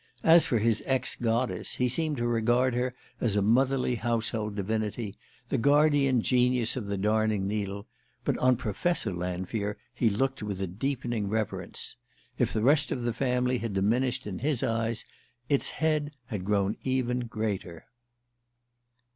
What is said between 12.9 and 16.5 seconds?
of the family had diminished in his eyes, its head had